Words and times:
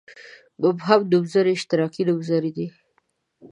مبهم 0.63 1.01
نومځري 1.11 1.51
اشتراکي 1.55 2.01
نومځري 2.07 2.51
دي. 2.57 2.67